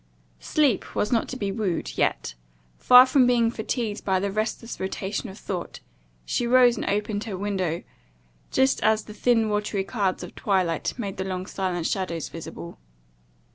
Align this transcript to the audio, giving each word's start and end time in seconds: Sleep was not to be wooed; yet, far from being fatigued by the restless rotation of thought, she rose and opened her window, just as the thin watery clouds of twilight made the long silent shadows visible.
Sleep 0.39 0.95
was 0.95 1.11
not 1.11 1.27
to 1.29 1.37
be 1.37 1.51
wooed; 1.51 1.95
yet, 1.95 2.33
far 2.79 3.05
from 3.05 3.27
being 3.27 3.51
fatigued 3.51 4.03
by 4.03 4.19
the 4.19 4.31
restless 4.31 4.79
rotation 4.79 5.29
of 5.29 5.37
thought, 5.37 5.79
she 6.25 6.47
rose 6.47 6.75
and 6.75 6.89
opened 6.89 7.25
her 7.25 7.37
window, 7.37 7.83
just 8.49 8.81
as 8.81 9.03
the 9.03 9.13
thin 9.13 9.47
watery 9.47 9.83
clouds 9.83 10.23
of 10.23 10.33
twilight 10.33 10.97
made 10.97 11.17
the 11.17 11.23
long 11.23 11.45
silent 11.45 11.85
shadows 11.85 12.29
visible. 12.29 12.79